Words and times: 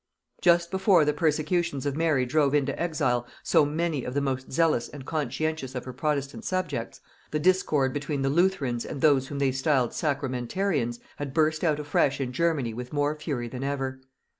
Just 0.41 0.71
before 0.71 1.05
the 1.05 1.13
persecutions 1.13 1.85
of 1.85 1.95
Mary 1.95 2.25
drove 2.25 2.55
into 2.55 2.73
exile 2.81 3.27
so 3.43 3.63
many 3.65 4.03
of 4.03 4.15
the 4.15 4.19
most 4.19 4.51
zealous 4.51 4.89
and 4.89 5.05
conscientious 5.05 5.75
of 5.75 5.85
her 5.85 5.93
protestant 5.93 6.43
subjects, 6.43 7.01
the 7.29 7.37
discord 7.37 7.93
between 7.93 8.23
the 8.23 8.29
Lutherans 8.31 8.83
and 8.83 8.99
those 9.01 9.27
whom 9.27 9.37
they 9.37 9.51
styled 9.51 9.91
Sacramentarians 9.93 10.99
had 11.17 11.35
burst 11.35 11.63
out 11.63 11.79
afresh 11.79 12.19
in 12.19 12.33
Germany 12.33 12.73
with 12.73 12.91
more 12.91 13.13
fury 13.15 13.47
than 13.47 13.63
ever. 13.63 14.01